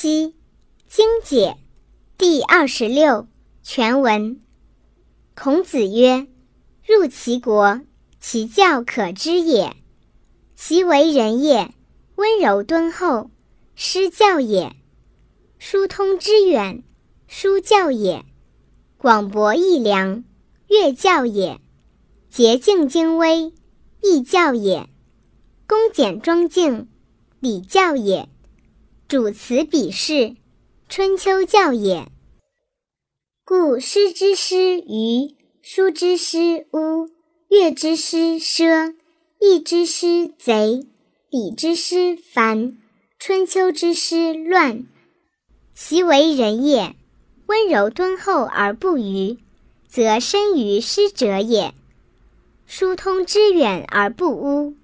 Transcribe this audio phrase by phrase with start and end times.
[0.00, 0.32] 七，
[0.86, 1.56] 经解
[2.16, 3.26] 第二十六
[3.64, 4.40] 全文。
[5.34, 6.28] 孔子曰
[6.86, 7.80] ：“入其国，
[8.20, 9.72] 其教可知也；
[10.54, 11.74] 其为人也，
[12.14, 13.32] 温柔敦厚，
[13.74, 14.76] 师教也；
[15.58, 16.84] 疏通之远，
[17.26, 18.22] 书教也；
[18.98, 20.22] 广博义良，
[20.68, 21.58] 乐教也；
[22.30, 23.52] 洁净精微，
[24.00, 24.86] 义教也；
[25.66, 26.86] 恭俭庄敬，
[27.40, 28.28] 礼教也。”
[29.08, 30.36] 主词比试，
[30.86, 32.12] 春秋教也。
[33.42, 37.08] 故诗之诗虞，书之诗巫，
[37.48, 38.94] 乐之诗奢，
[39.40, 40.86] 义之诗贼，
[41.30, 42.76] 礼之诗繁，
[43.18, 44.86] 春秋之诗乱。
[45.72, 46.94] 其为人也，
[47.46, 49.38] 温柔敦厚而不愚，
[49.88, 51.72] 则深于师者也；
[52.66, 54.74] 疏通之远而不污，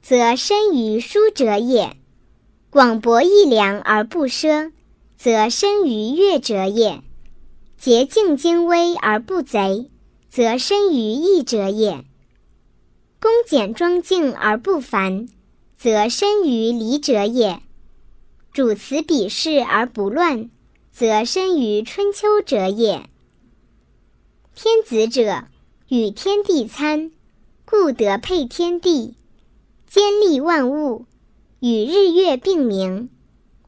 [0.00, 1.96] 则深于书者也。
[2.70, 4.72] 广博义良而不奢，
[5.16, 7.00] 则身于乐者也；
[7.78, 9.88] 洁净精微而不贼，
[10.28, 12.04] 则身于义者也；
[13.18, 15.30] 恭俭庄敬而不凡，
[15.78, 17.62] 则身于礼者也；
[18.52, 20.50] 主词比试而不乱，
[20.92, 23.08] 则身于春秋者也。
[24.54, 25.44] 天子者，
[25.88, 27.12] 与天地参，
[27.64, 29.14] 故得配天地，
[29.86, 31.06] 兼利万物。
[31.60, 33.10] 与日月并明，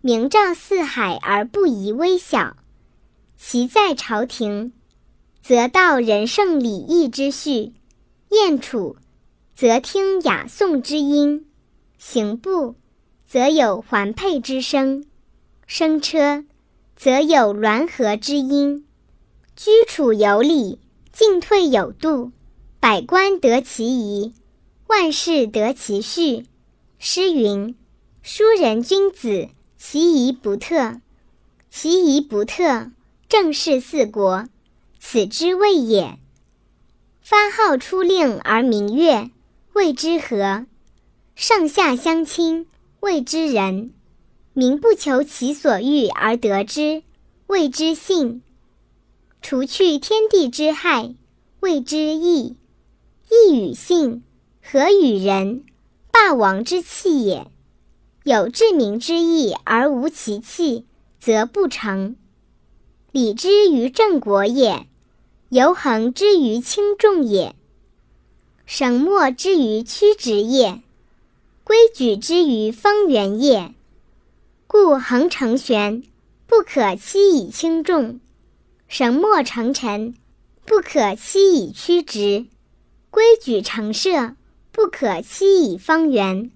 [0.00, 2.56] 明照四海而不遗微小。
[3.36, 4.72] 其在朝廷，
[5.40, 7.74] 则道仁圣礼义之序；
[8.30, 8.96] 宴处，
[9.54, 11.44] 则听雅颂之音；
[11.96, 12.74] 行步，
[13.24, 15.04] 则有环佩之声；
[15.68, 16.44] 升车，
[16.96, 18.82] 则有鸾和之音；
[19.54, 20.80] 居处有礼，
[21.12, 22.32] 进退有度，
[22.80, 24.34] 百官得其宜，
[24.88, 26.46] 万事得其序。
[26.98, 27.76] 诗云
[28.22, 31.00] ：“书人君子，其仪不特。
[31.68, 32.90] 其仪不特，
[33.28, 34.48] 正是四国，
[34.98, 36.18] 此之谓也。
[37.20, 39.30] 发号出令而民悦，
[39.74, 40.64] 谓之和；
[41.34, 42.66] 上下相亲，
[43.00, 43.90] 谓之仁；
[44.54, 47.02] 民不求其所欲而得之，
[47.46, 48.40] 谓之信；
[49.42, 51.14] 除去天地之害，
[51.60, 52.56] 谓之义。
[53.28, 54.22] 义与信，
[54.62, 55.62] 和与仁。”
[56.18, 57.46] 霸王之气也，
[58.24, 60.86] 有治民之意而无其气，
[61.20, 62.16] 则不成。
[63.12, 64.86] 礼之于正国也，
[65.50, 67.54] 犹恒之于轻重也，
[68.64, 70.80] 绳墨之于曲直也，
[71.62, 73.74] 规矩之于方圆也。
[74.66, 76.02] 故恒成玄，
[76.46, 78.20] 不可欺以轻重；
[78.88, 80.14] 绳墨成尘，
[80.64, 82.46] 不可欺以曲直；
[83.10, 84.34] 规矩成设。
[84.76, 86.50] 不可欺以方圆，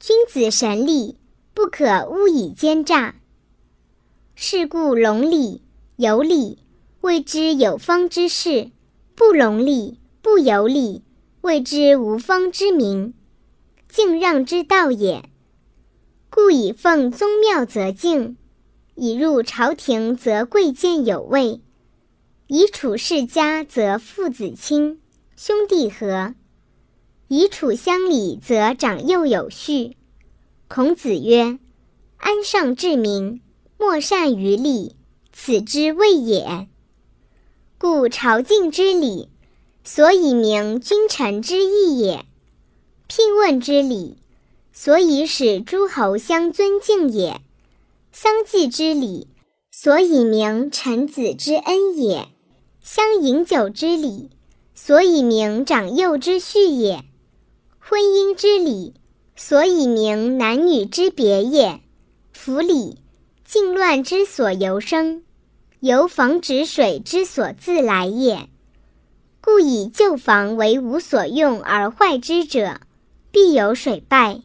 [0.00, 1.18] 君子神力
[1.52, 3.16] 不可污以奸诈。
[4.34, 5.60] 是故隆礼
[5.96, 6.60] 有礼，
[7.02, 8.70] 谓之有方之士；
[9.14, 11.02] 不隆礼不有礼，
[11.42, 13.12] 谓之无方之民。
[13.90, 15.28] 敬让之道也。
[16.30, 18.38] 故以奉宗庙则敬，
[18.94, 21.60] 以入朝廷则贵贱有位，
[22.46, 25.02] 以处世家则父子亲，
[25.36, 26.34] 兄弟和。
[27.34, 29.96] 以处乡里，则长幼有序。
[30.68, 31.58] 孔子曰
[32.18, 33.42] ：“安上治民，
[33.76, 34.94] 莫善于礼，
[35.32, 36.68] 此之谓也。
[37.76, 39.30] 故朝觐之礼，
[39.82, 42.20] 所以明君臣之义也；
[43.08, 44.16] 聘问之礼，
[44.72, 47.40] 所以使诸侯相尊敬也；
[48.12, 49.26] 丧祭之礼，
[49.72, 52.28] 所以明臣子之恩也；
[52.80, 54.30] 相饮酒之礼，
[54.72, 57.02] 所以明长幼之序也。”
[57.86, 58.94] 婚姻之礼，
[59.36, 61.80] 所以明男女之别也；
[62.32, 62.96] 夫礼，
[63.44, 65.22] 静乱之所由生，
[65.80, 68.48] 由防止水之所自来也。
[69.42, 72.80] 故以旧房为无所用而坏之者，
[73.30, 74.40] 必有水败；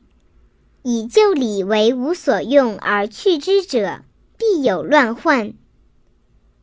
[0.84, 4.02] 以旧礼为无所用而去之者，
[4.38, 5.54] 必有乱患。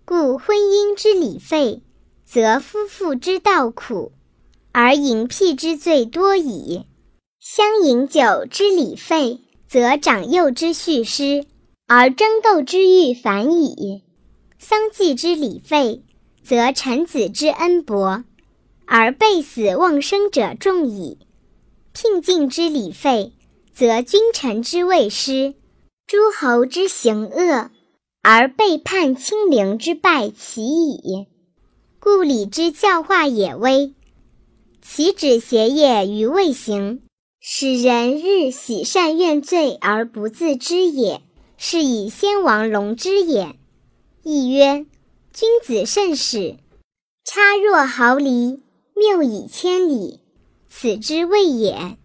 [0.05, 1.83] 故婚姻之礼废，
[2.27, 4.13] 则夫妇之道苦。
[4.79, 6.85] 而淫辟之罪多矣，
[7.41, 11.47] 相饮酒之礼废，则长幼之序失，
[11.87, 14.03] 而争斗之欲反矣；
[14.59, 16.03] 丧祭之礼废，
[16.45, 18.25] 则臣子之恩薄，
[18.85, 21.17] 而被死忘生者众矣；
[21.95, 23.33] 聘敬之礼废，
[23.73, 25.55] 则君臣之位失，
[26.07, 27.71] 诸侯之行恶，
[28.21, 31.29] 而背叛亲陵之败其矣。
[31.99, 33.95] 故礼之教化也微。
[34.89, 37.03] 其止邪业于未行，
[37.41, 41.21] 使人日喜善怨罪而不自知也。
[41.59, 43.57] 是以先王龙之也。
[44.23, 44.87] 亦曰：
[45.35, 46.57] 君子慎始，
[47.25, 48.63] 差若毫厘，
[48.95, 50.21] 谬以千里，
[50.71, 51.99] 此之谓也。